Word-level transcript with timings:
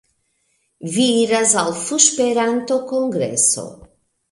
Vi 0.95 1.05
iras 1.25 1.53
al 1.65 1.69
fuŝperanto-kongreso... 1.83 3.71